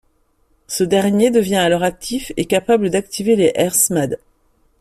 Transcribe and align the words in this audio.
Ce 0.65 0.83
dernier 0.83 1.29
devient 1.29 1.57
alors 1.57 1.83
actif 1.83 2.31
et 2.35 2.45
capable 2.45 2.89
d’activer 2.89 3.35
les 3.35 3.49
R-Smad. 3.55 4.17